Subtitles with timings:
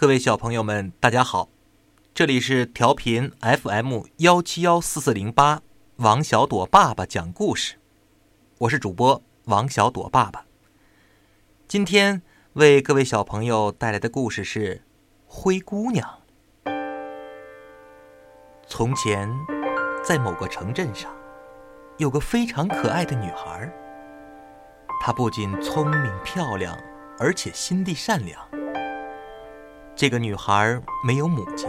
[0.00, 1.48] 各位小朋友们，大家好，
[2.14, 5.60] 这里是调频 FM 幺七幺四四零八，
[5.96, 7.74] 王小朵爸爸讲故事，
[8.58, 10.44] 我是主播王小朵爸爸。
[11.66, 12.22] 今天
[12.52, 14.76] 为各位小朋友带来的故事是
[15.26, 16.20] 《灰姑娘》。
[18.68, 19.28] 从前，
[20.04, 21.10] 在某个城镇上，
[21.96, 23.68] 有个非常可爱的女孩，
[25.00, 26.78] 她不仅聪明漂亮，
[27.18, 28.40] 而且心地善良。
[29.98, 31.68] 这个女孩没有母亲，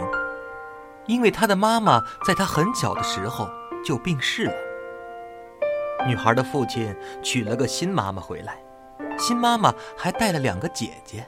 [1.06, 3.50] 因为她的妈妈在她很小的时候
[3.84, 4.54] 就病逝了。
[6.06, 8.56] 女孩的父亲娶了个新妈妈回来，
[9.18, 11.26] 新妈妈还带了两个姐姐。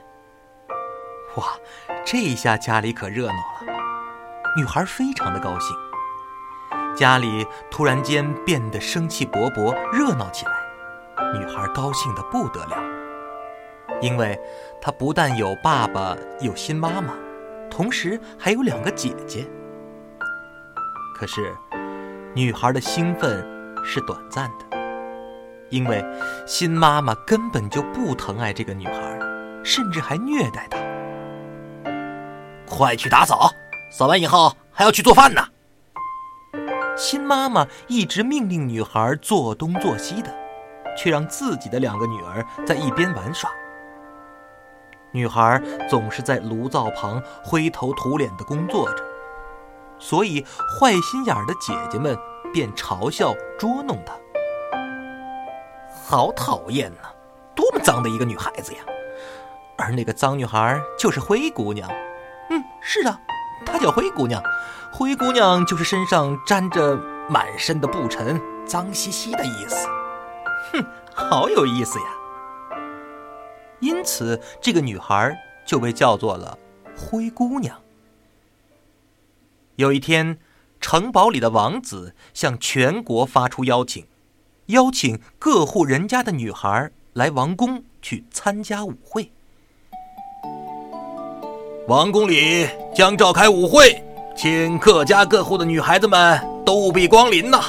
[1.35, 1.47] 哇，
[2.05, 3.73] 这下家里可热闹了，
[4.55, 5.75] 女孩非常的高兴。
[6.95, 10.53] 家里突然间变得生气勃勃，热闹起来，
[11.37, 12.92] 女孩高兴的不得了。
[14.01, 14.39] 因为
[14.81, 17.13] 她不但有爸爸，有新妈妈，
[17.69, 19.47] 同时还有两个姐姐。
[21.15, 21.53] 可是，
[22.35, 23.45] 女孩的兴奋
[23.85, 24.77] 是短暂的，
[25.69, 26.03] 因为
[26.45, 29.19] 新妈妈根本就不疼爱这个女孩，
[29.63, 30.79] 甚至还虐待她。
[32.65, 33.51] 快去打扫，
[33.91, 35.41] 扫完以后还要去做饭呢。
[36.97, 40.33] 新妈妈一直命令女孩做东做西的，
[40.97, 43.49] 却让自己的两个女儿在一边玩耍。
[45.13, 49.03] 女孩总是在炉灶旁灰头土脸地工作着，
[49.99, 50.43] 所以
[50.79, 52.17] 坏心眼的姐姐们
[52.51, 54.13] 便嘲笑捉弄她。
[56.05, 57.09] 好讨厌呐！
[57.55, 58.79] 多么脏的一个女孩子呀！
[59.77, 61.87] 而那个脏女孩就是灰姑娘。
[62.49, 63.19] 嗯，是啊，
[63.65, 64.41] 她叫灰姑娘。
[64.91, 69.87] 灰姑娘就是身上沾着满身的布尘，脏兮兮的意思。
[70.71, 72.05] 哼，好有意思呀！
[73.83, 76.57] 因此，这个女孩就被叫做了
[76.95, 77.77] 灰姑娘。
[79.75, 80.37] 有一天，
[80.79, 84.05] 城堡里的王子向全国发出邀请，
[84.67, 89.29] 邀请各户人家的女孩来王宫去参加舞会。
[91.89, 92.65] 王宫里
[92.95, 94.01] 将召开舞会，
[94.33, 97.61] 请各家各户的女孩子们都务必光临呐！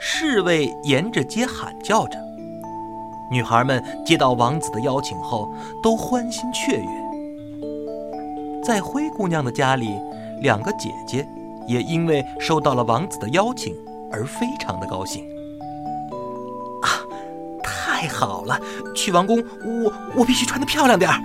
[0.00, 2.25] 侍卫沿着街喊叫着。
[3.30, 5.50] 女孩们接到王子的邀请后，
[5.82, 6.88] 都欢欣雀跃。
[8.64, 9.88] 在灰姑娘的家里，
[10.42, 11.26] 两个姐姐
[11.66, 13.74] 也因为收到了王子的邀请
[14.10, 15.24] 而非常的高兴。
[16.82, 17.02] 啊，
[17.62, 18.60] 太好了！
[18.94, 21.20] 去王宫，我我必须穿得漂亮点儿。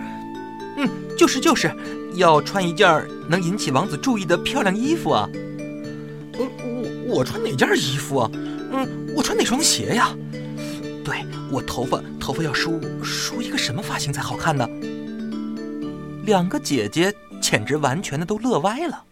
[0.77, 1.71] 嗯，就是就是，
[2.15, 5.29] 要穿一件能引起王子注意的漂亮衣服啊。
[5.33, 6.49] 嗯，
[7.07, 8.31] 我我穿哪件衣服啊？
[8.33, 10.15] 嗯，我穿哪双鞋呀？
[11.03, 14.67] 对我头发，头发要梳梳一个什么发型才好看呢？
[16.23, 19.03] 两个姐姐简直完全的都乐歪了。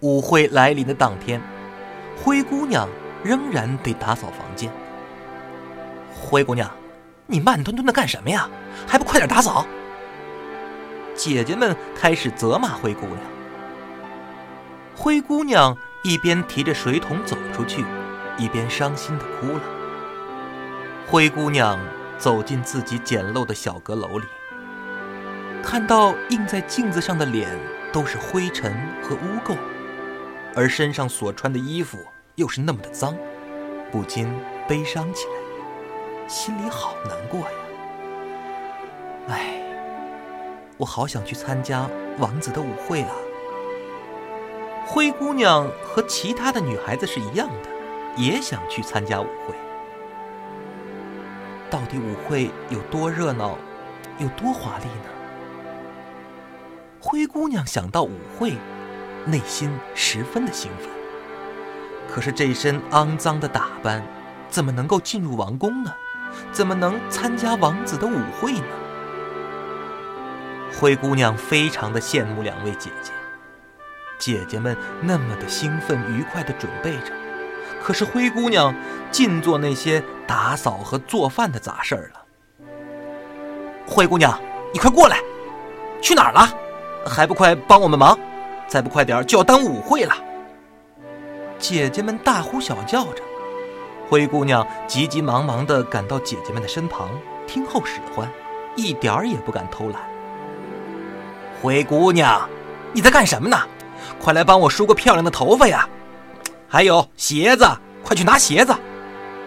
[0.00, 1.40] 舞会来临的当天，
[2.16, 2.88] 灰姑娘
[3.24, 4.70] 仍然得打扫房间。
[6.14, 6.70] 灰姑娘，
[7.26, 8.48] 你慢吞吞的干什么呀？
[8.86, 9.66] 还不快点打扫！
[11.16, 13.18] 姐姐们开始责骂灰姑娘。
[14.94, 17.84] 灰姑娘一边提着水桶走出去。
[18.36, 19.60] 一边伤心的哭了。
[21.06, 21.78] 灰姑娘
[22.18, 24.26] 走进自己简陋的小阁楼里，
[25.62, 27.48] 看到映在镜子上的脸
[27.92, 29.56] 都是灰尘和污垢，
[30.54, 31.98] 而身上所穿的衣服
[32.36, 33.16] 又是那么的脏，
[33.92, 34.28] 不禁
[34.66, 37.56] 悲伤起来，心里好难过呀。
[39.28, 39.60] 唉，
[40.76, 43.14] 我好想去参加王子的舞会啊！
[44.86, 47.73] 灰姑娘和其他的女孩子是一样的。
[48.16, 49.54] 也想去参加舞会，
[51.68, 53.58] 到底舞会有多热闹，
[54.18, 55.10] 有多华丽呢？
[57.00, 58.54] 灰姑娘想到舞会，
[59.26, 60.88] 内心十分的兴奋。
[62.08, 64.02] 可是这身肮脏的打扮，
[64.48, 65.92] 怎么能够进入王宫呢？
[66.52, 68.66] 怎么能参加王子的舞会呢？
[70.78, 73.12] 灰姑娘非常的羡慕两位姐姐，
[74.18, 77.12] 姐姐们那么的兴奋愉快的准备着。
[77.84, 78.74] 可是灰姑娘
[79.10, 82.22] 尽做那些打扫和做饭的杂事儿了。
[83.86, 84.40] 灰姑娘，
[84.72, 85.18] 你快过来！
[86.00, 86.48] 去哪儿了？
[87.06, 88.18] 还不快帮我们忙！
[88.66, 90.14] 再不快点就要耽误舞会了。
[91.58, 93.22] 姐姐们大呼小叫着，
[94.08, 97.10] 灰姑娘急急忙忙地赶到姐姐们的身旁，
[97.46, 98.26] 听候使唤，
[98.76, 100.00] 一点儿也不敢偷懒。
[101.60, 102.48] 灰姑娘，
[102.94, 103.60] 你在干什么呢？
[104.18, 105.86] 快来帮我梳个漂亮的头发呀！
[106.74, 107.64] 还有鞋子，
[108.02, 108.74] 快去拿鞋子！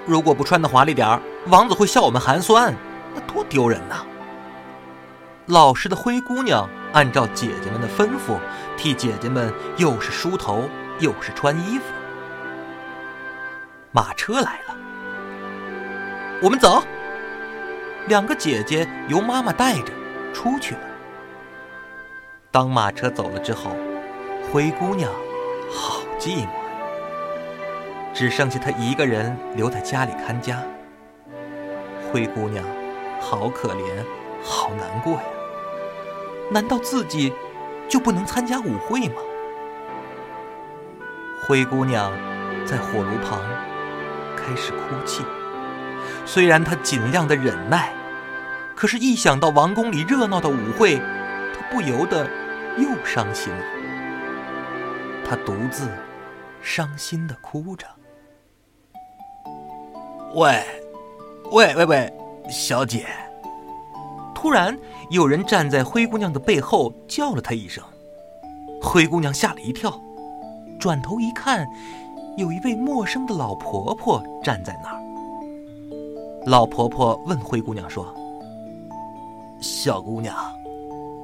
[0.05, 2.73] 如果不穿的华丽点儿，王子会笑我们寒酸，
[3.13, 4.05] 那多丢人呐！
[5.47, 8.37] 老实的灰姑娘按照姐姐们的吩咐，
[8.77, 10.69] 替姐姐们又是梳头
[11.01, 11.83] 又是穿衣服。
[13.91, 14.77] 马车来了，
[16.41, 16.81] 我们走。
[18.07, 19.91] 两个姐姐由妈妈带着
[20.33, 20.81] 出去了。
[22.51, 23.75] 当马车走了之后，
[24.49, 25.11] 灰姑娘
[25.69, 26.47] 好寂寞，
[28.17, 30.63] 只剩下她一个人留在家里看家。
[32.11, 32.65] 灰姑娘
[33.21, 34.03] 好可怜，
[34.41, 35.23] 好难过呀！
[36.51, 37.31] 难道自己
[37.87, 39.21] 就不能参加舞会吗？
[41.45, 42.11] 灰姑娘
[42.65, 43.39] 在火炉旁
[44.35, 45.23] 开始哭泣，
[46.25, 47.93] 虽然她尽量的忍耐。
[48.75, 50.97] 可是，一想到王宫里热闹的舞会，
[51.53, 52.27] 她不由得
[52.79, 53.63] 又伤心了。
[55.23, 55.87] 她独自
[56.63, 57.85] 伤心的哭着。
[60.35, 60.61] 喂，
[61.51, 62.13] 喂喂喂，
[62.49, 63.05] 小姐！
[64.35, 64.77] 突然，
[65.09, 67.83] 有人站在灰姑娘的背后叫了她一声。
[68.81, 69.99] 灰姑娘吓了一跳，
[70.79, 71.65] 转头一看，
[72.35, 75.01] 有一位陌生的老婆婆站在那儿。
[76.45, 78.13] 老婆婆问灰姑娘说。
[79.59, 80.35] 小姑娘，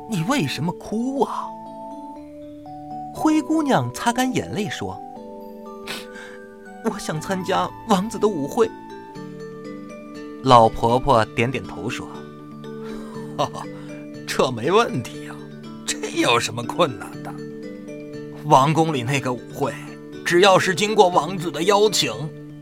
[0.09, 1.49] 你为什么哭啊？
[3.13, 4.99] 灰姑娘擦干眼泪说
[6.89, 8.71] ：“我想参加王子的舞会。”
[10.43, 12.05] 老婆婆点点头说
[13.37, 13.63] ：“哈哈，
[14.27, 15.35] 这没问题呀，
[15.85, 17.33] 这有什么困难的？
[18.45, 19.73] 王宫里那个舞会，
[20.25, 22.11] 只要是经过王子的邀请，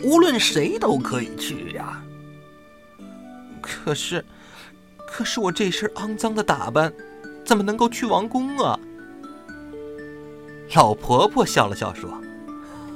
[0.03, 2.03] 无论谁都可以去呀。
[3.61, 4.23] 可是……”
[5.13, 6.93] 可是我这身肮脏的打扮，
[7.43, 8.79] 怎么能够去王宫啊？
[10.73, 12.09] 老婆婆笑了笑说：“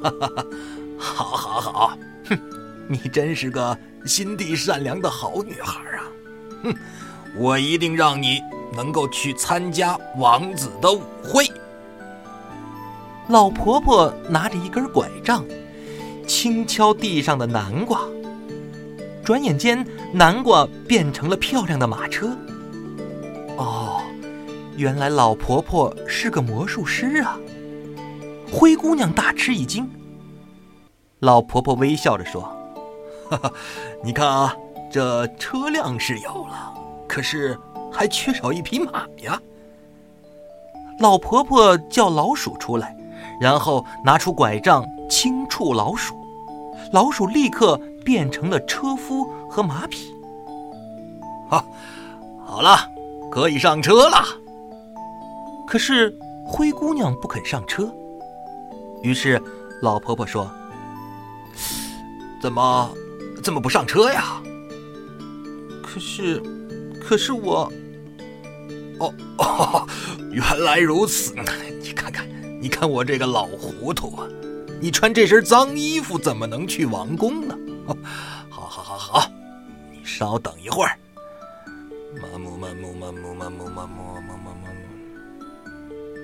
[0.01, 0.45] 哈哈哈，
[0.97, 1.97] 好，好，好，
[2.29, 2.39] 哼，
[2.87, 6.11] 你真是个心地善良的好女孩啊！
[6.63, 6.75] 哼，
[7.35, 8.41] 我一定让你
[8.75, 11.45] 能够去参加王子的舞会。”
[13.29, 15.43] 老婆婆拿着一根拐杖，
[16.27, 18.01] 轻敲地上的南瓜。
[19.23, 22.37] 转眼间，南瓜变成了漂亮的马车。
[23.57, 23.99] 哦，
[24.77, 27.39] 原来老婆婆是个魔术师啊！
[28.51, 29.89] 灰姑娘大吃一惊。
[31.21, 32.54] 老婆婆微笑着说
[33.29, 33.51] ：“哈哈，
[34.03, 34.55] 你看啊，
[34.91, 36.73] 这车辆是有了，
[37.07, 37.57] 可是
[37.91, 39.41] 还缺少一匹马呀。”
[40.99, 42.95] 老婆婆叫老鼠出来，
[43.39, 46.15] 然后拿出拐杖轻触老鼠，
[46.91, 47.79] 老鼠立刻。
[48.05, 50.13] 变成了车夫和马匹。
[51.49, 51.65] 哈，
[52.45, 52.77] 好了，
[53.31, 54.23] 可以上车了。
[55.65, 57.91] 可是灰姑娘不肯上车，
[59.01, 59.41] 于是
[59.81, 60.47] 老婆婆说
[62.39, 62.87] ：“怎么，
[63.45, 64.41] 怎么不上车呀？”
[65.83, 66.41] 可是，
[66.99, 67.71] 可是我……
[68.97, 69.87] 哦哦，
[70.33, 71.35] 原来如此！
[71.79, 72.27] 你看看，
[72.59, 74.27] 你看我这个老糊涂啊！
[74.81, 77.55] 你穿这身脏衣服怎么能去王宫呢？
[78.49, 79.31] 好，好，好，好，
[79.91, 80.97] 你稍等一会儿。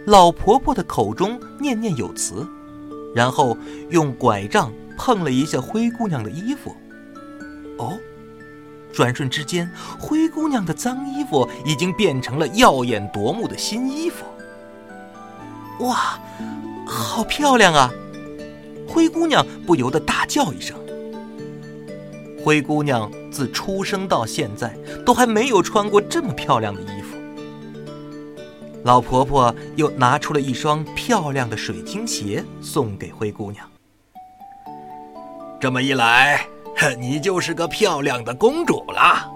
[0.08, 2.48] 老婆婆的口中念念有词，
[3.14, 3.56] 然后
[3.92, 6.76] 用拐杖碰了一下灰姑娘的衣服。
[7.82, 7.98] 哦，
[8.94, 9.70] 转瞬之间，
[10.00, 14.26] 灰姑娘的脏衣服已经变成了耀眼夺目的新衣服。
[15.80, 16.20] 哇，
[16.86, 17.92] 好漂亮啊！
[18.88, 20.78] 灰姑娘不由得大叫一声。
[22.44, 27.18] 灰姑娘自出生到现在都还没有穿过这么漂亮的衣服。
[28.84, 33.71] 老婆婆又拿出了一双漂亮的水晶鞋送给灰姑娘。
[35.62, 36.44] 这么一来，
[36.98, 39.32] 你就是个漂亮的公主了。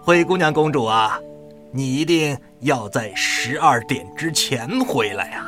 [0.00, 1.18] 灰姑娘公主啊，
[1.72, 5.44] 你一定要在十二点之前回来呀。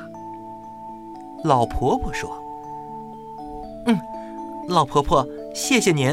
[1.44, 2.36] 老婆婆说
[3.86, 3.96] ：“嗯，
[4.66, 6.12] 老婆婆，谢谢您。”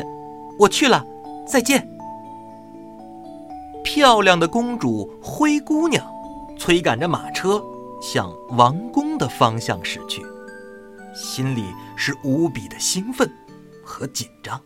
[0.60, 1.04] 我去了，
[1.48, 1.90] 再见。
[3.84, 6.06] 漂亮的公主灰姑娘
[6.56, 7.60] 催赶着马车
[8.00, 10.22] 向王宫的方向驶去，
[11.16, 11.66] 心里
[12.00, 13.30] 是无比的兴奋
[13.84, 14.60] 和紧张。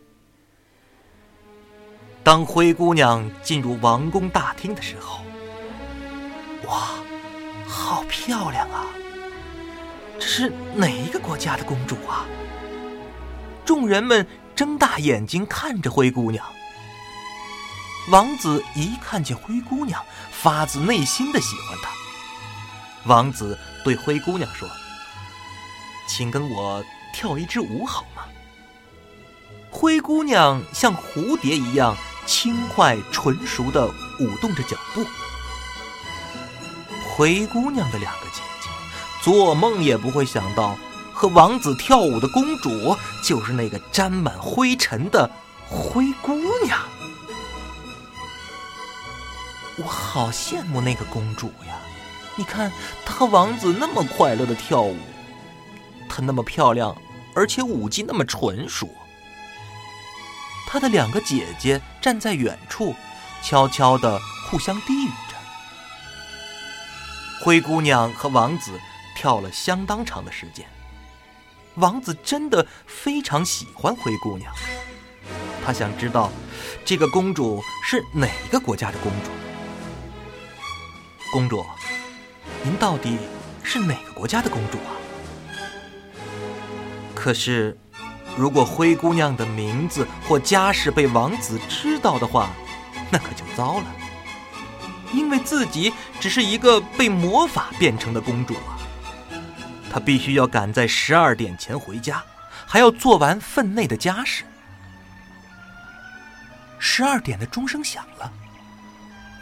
[2.22, 5.24] 当灰姑娘进入王宫大厅的时候，
[6.68, 6.90] 哇，
[7.66, 8.86] 好漂亮啊！
[10.18, 12.24] 这是哪一个国家的公主啊？
[13.66, 14.26] 众人们。
[14.54, 16.46] 睁大眼睛看着灰姑娘。
[18.08, 20.00] 王子一看见灰姑娘，
[20.30, 21.90] 发自内心的喜欢她。
[23.06, 24.68] 王子对灰姑娘说
[26.06, 26.84] ：“请跟我
[27.14, 28.24] 跳一支舞好吗？”
[29.70, 33.86] 灰姑娘像蝴蝶一样轻快纯熟的
[34.20, 35.04] 舞动着脚步，
[37.08, 38.68] 灰姑娘的两个姐姐，
[39.22, 40.76] 做梦也不会想到，
[41.12, 45.30] 和王子跳舞的公主就是那个沾满灰尘的
[45.68, 46.78] 灰姑娘。
[49.76, 51.74] 我好羡慕那个公主呀！
[52.36, 52.70] 你看，
[53.04, 54.96] 她和王子那么快乐的跳舞，
[56.16, 56.96] 她那么漂亮，
[57.34, 58.88] 而且舞技那么纯熟。
[60.64, 62.94] 她的两个姐姐站在远处，
[63.42, 65.34] 悄悄地互相低语着。
[67.40, 68.78] 灰姑娘和王子
[69.16, 70.64] 跳了相当长的时间。
[71.74, 74.54] 王子真的非常喜欢灰姑娘，
[75.66, 76.30] 他想知道
[76.84, 79.30] 这个公主是哪个国家的公主。
[81.32, 81.66] 公主，
[82.62, 83.18] 您到底
[83.64, 84.94] 是哪个国家的公主啊？
[87.24, 87.74] 可是，
[88.36, 92.50] 如果灰姑娘的名字或家世被王子知道的话，
[93.10, 93.86] 那可就糟了。
[95.10, 95.90] 因为自己
[96.20, 98.76] 只是一个被魔法变成的公主啊，
[99.90, 102.22] 她必须要赶在十二点前回家，
[102.66, 104.44] 还要做完分内的家事。
[106.78, 108.30] 十二点的钟声响了，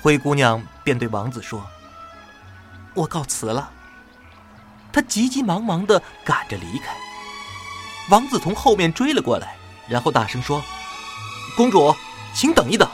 [0.00, 1.66] 灰姑娘便对王子说。
[2.94, 3.72] 我告辞了。
[4.92, 6.94] 他急急忙忙的赶着离开。
[8.10, 9.56] 王子从后面追了过来，
[9.88, 10.62] 然后大声说
[11.56, 11.94] ：“公主，
[12.34, 12.88] 请等一等。”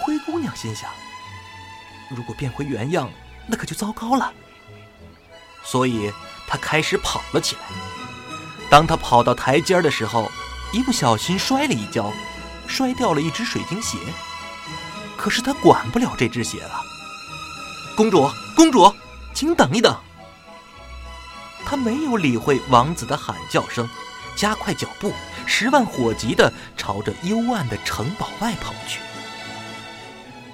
[0.00, 0.90] 灰姑娘心想
[2.10, 3.10] ：“如果变回原样，
[3.46, 4.32] 那可就糟糕了。”
[5.62, 6.12] 所以
[6.46, 7.62] 她开始跑了起来。
[8.70, 10.30] 当她跑到台阶的时候，
[10.72, 12.12] 一不小心摔了一跤，
[12.66, 13.98] 摔掉了一只水晶鞋。
[15.16, 16.80] 可是她管不了这只鞋了。
[17.96, 18.92] 公主，公主，
[19.32, 19.96] 请等一等。
[21.66, 23.88] 他没有理会王子的喊叫声，
[24.36, 25.12] 加快脚步，
[25.46, 29.00] 十万火急的朝着幽暗的城堡外跑去。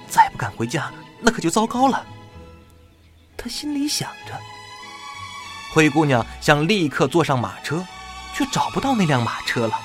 [0.07, 2.05] 再不赶回家，那可就糟糕了。
[3.37, 4.39] 他心里想着。
[5.73, 7.85] 灰姑娘想立刻坐上马车，
[8.33, 9.79] 却找不到那辆马车了。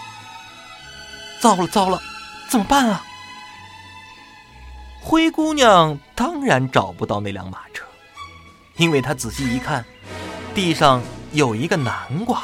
[1.41, 2.01] 糟了，糟了，
[2.49, 3.05] 怎么办啊？
[5.01, 7.85] 灰姑娘当然找不到那辆马车，
[8.77, 9.85] 因为她仔细一看，
[10.53, 11.01] 地上
[11.33, 12.43] 有一个南瓜。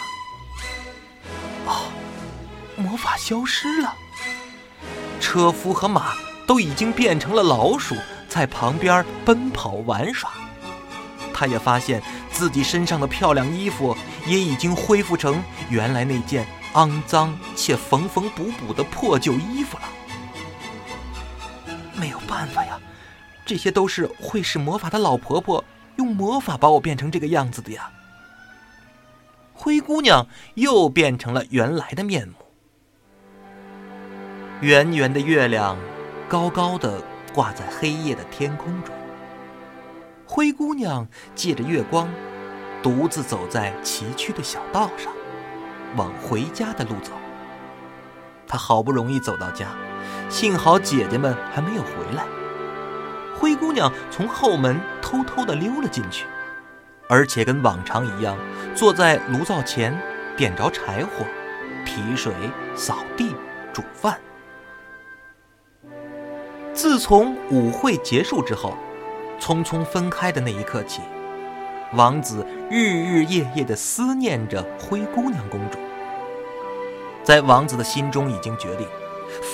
[1.66, 1.92] 哦，
[2.76, 3.94] 魔法消失了，
[5.20, 6.14] 车夫和马
[6.46, 7.96] 都已经变成了老鼠，
[8.28, 10.30] 在旁边奔跑玩耍。
[11.32, 13.96] 他也发现自己身上的漂亮衣服
[14.26, 19.84] 也已经恢复成原来那件肮脏且缝缝补补的破旧衣服了。
[21.94, 22.78] 没有办法呀，
[23.44, 25.64] 这些都是会使魔法的老婆婆
[25.96, 27.90] 用魔法把我变成这个样子的呀。
[29.64, 32.34] 灰姑娘又变成了原来的面目。
[34.60, 35.78] 圆圆的月亮
[36.28, 37.00] 高高的
[37.32, 38.92] 挂在黑夜的天空中。
[40.26, 42.08] 灰姑娘借着月光，
[42.82, 45.12] 独自走在崎岖的小道上，
[45.94, 47.12] 往回家的路走。
[48.48, 49.68] 她好不容易走到家。
[50.28, 52.24] 幸好姐姐们还没有回来，
[53.38, 56.26] 灰姑娘从后门偷偷的溜了进去，
[57.12, 58.38] 而且跟往常一样，
[58.74, 59.94] 坐在炉灶前，
[60.34, 61.26] 点着柴火，
[61.84, 62.32] 提水、
[62.74, 63.36] 扫地、
[63.70, 64.18] 煮饭。
[66.72, 68.74] 自从舞会结束之后，
[69.38, 71.02] 匆匆分开的那一刻起，
[71.92, 75.78] 王子日日夜夜的思念着灰姑娘公主，
[77.22, 78.88] 在王子的心中已经决定。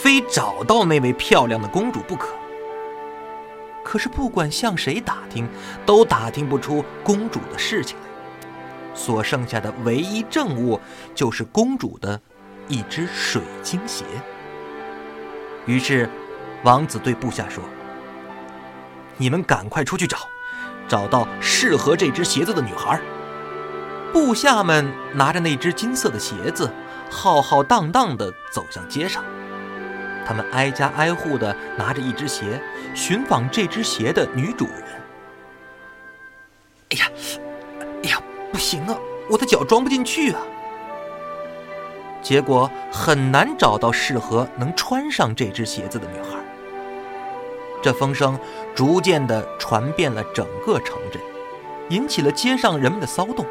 [0.01, 2.29] 非找到那位漂亮的公主不可。
[3.89, 5.49] 可是不管向谁打听，
[5.87, 8.05] 都打听不出公主的事情来。
[8.95, 10.79] 所剩下的唯一证物，
[11.15, 12.21] 就是公主的
[12.69, 14.05] 一只水晶鞋。
[15.65, 16.07] 于是，
[16.65, 17.65] 王子对部下说
[19.17, 20.19] ：“你们赶快出去找，
[20.87, 23.01] 找到适合这只鞋子的女孩。”
[24.13, 26.71] 部下们拿着那只金色的鞋子，
[27.11, 29.25] 浩浩荡荡地走向街上。
[30.29, 32.61] 他们挨家挨户的拿着一只鞋，
[32.95, 34.85] 寻访这只鞋的女主人。
[36.91, 37.09] 哎呀，
[38.05, 38.95] 哎呀，不行啊，
[39.31, 40.41] 我的脚装不进去啊！
[42.21, 46.37] 结果很难找到适合能穿上这只鞋子的女孩。
[47.81, 48.39] 这风声
[48.75, 51.23] 逐渐的传遍了整个城镇，
[51.89, 53.47] 引起了街上人们的骚动。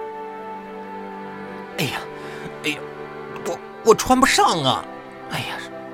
[1.79, 1.99] 哎呀，
[2.65, 2.77] 哎呀，
[3.47, 4.85] 我我穿不上啊！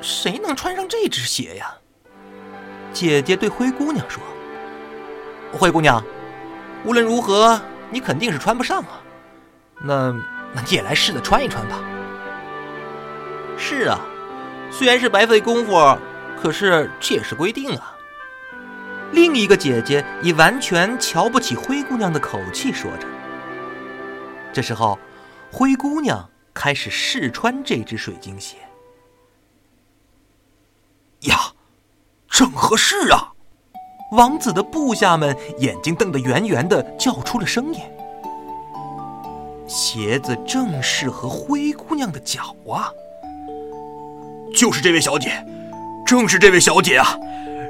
[0.04, 1.74] 谁能穿上这只鞋呀？
[2.92, 4.22] 姐姐对灰姑娘说
[5.52, 6.04] ：“灰姑娘，
[6.84, 9.02] 无论如何，你肯定是穿不上啊。
[9.82, 10.12] 那，
[10.54, 11.80] 那你也来试着穿一穿吧。”
[13.58, 14.00] 是啊，
[14.70, 15.98] 虽然是白费功夫，
[16.40, 17.96] 可是这也是规定啊。
[19.12, 23.08] 另一个姐姐以完全瞧不起灰姑娘的口气说着。
[24.52, 25.00] 这时候，
[25.52, 28.58] 灰姑娘开始试穿这只水晶鞋。
[31.24, 31.38] 呀，
[32.30, 33.32] 正合适啊！
[34.12, 37.82] 王子的部下们眼睛瞪得圆圆的，叫出了声音。
[39.68, 42.92] 鞋子正适合灰姑娘的脚啊！
[44.56, 45.44] 就是这位小姐，
[46.06, 47.18] 正是这位小姐啊，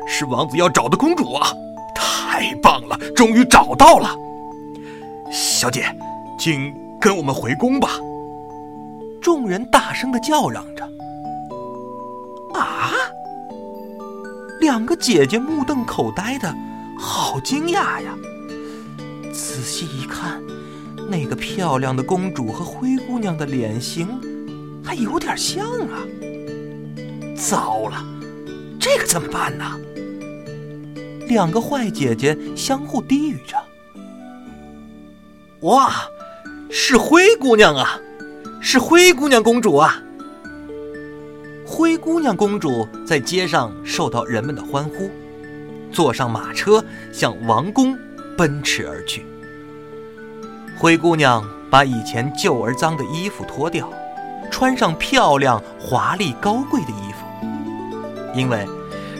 [0.05, 1.47] 是王子要找的公主啊！
[1.95, 4.09] 太棒了，终于找到了。
[5.31, 5.85] 小姐，
[6.37, 7.91] 请跟我们回宫吧！
[9.21, 10.85] 众人大声的叫嚷着。
[14.59, 16.53] 两个姐姐目瞪口呆的，
[16.97, 18.15] 好惊讶呀！
[19.33, 20.41] 仔细一看，
[21.09, 24.07] 那个漂亮的公主和灰姑娘的脸型
[24.83, 26.05] 还有点像啊！
[27.35, 28.05] 糟了，
[28.79, 29.79] 这可怎么办呢？
[31.27, 33.57] 两个坏姐姐相互低语着
[35.61, 35.91] ：“哇，
[36.69, 37.99] 是灰姑娘啊，
[38.61, 39.99] 是灰姑娘公主啊！”
[41.75, 45.09] 灰姑娘公主在街上受到人们的欢呼，
[45.91, 47.97] 坐上马车向王宫
[48.37, 49.25] 奔驰而去。
[50.77, 53.91] 灰姑娘把以前旧而脏的衣服脱掉，
[54.51, 57.25] 穿上漂亮、华丽、高贵的衣服。
[58.35, 58.67] 因为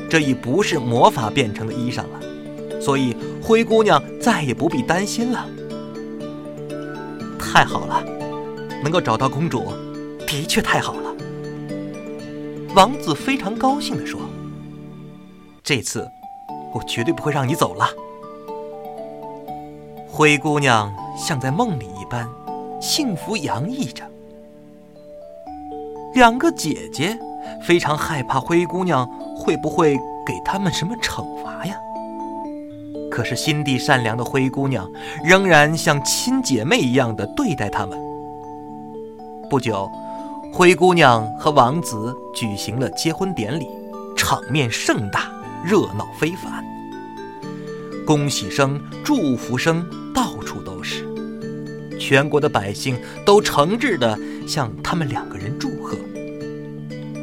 [0.08, 5.44] 这已不是魔法变成的衣裳了，所以灰姑娘再也不必担心了。
[7.40, 8.04] 太好了，
[8.84, 9.74] 能够找到公主，
[10.28, 11.13] 的确太好了。
[12.76, 14.20] 王子非常高兴地说
[15.64, 16.10] ：“这次，
[16.74, 17.88] 我绝对不会让你走了。”
[20.10, 22.28] 灰姑娘像在梦里一般，
[22.82, 24.04] 幸福洋溢着。
[26.16, 27.16] 两个姐姐
[27.62, 31.78] 非常害怕灰姑娘会不会给他们什么惩罚呀？
[33.12, 34.92] 可是心地善良的灰姑娘
[35.24, 38.00] 仍然像亲姐妹一样的对待他们。
[39.48, 39.88] 不久。
[40.56, 43.68] 灰姑娘和王子举行了结婚典礼，
[44.16, 45.32] 场面盛大，
[45.66, 46.64] 热闹非凡。
[48.06, 51.08] 恭喜声、祝福声到处都是，
[52.00, 54.16] 全国的百姓都诚挚地
[54.48, 55.98] 向他们两个人祝贺。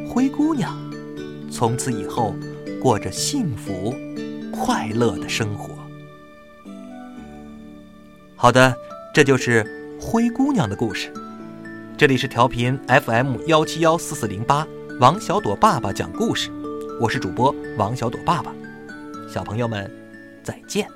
[0.08, 0.76] 灰姑娘
[1.52, 2.34] 从此以后
[2.82, 3.94] 过着幸福、
[4.52, 5.72] 快乐的生活。
[8.34, 8.74] 好的，
[9.14, 9.64] 这就是
[10.00, 11.12] 灰姑娘的故事。
[12.00, 14.66] 这里是调频 FM 幺七幺四四零八，
[15.00, 16.50] 王小朵爸爸讲故事，
[16.98, 18.54] 我是主播王小朵爸爸，
[19.28, 19.86] 小朋友们
[20.42, 20.88] 再见。